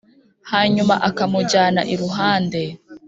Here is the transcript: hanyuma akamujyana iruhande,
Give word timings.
hanyuma 0.51 0.93
akamujyana 1.09 1.81
iruhande, 1.93 2.61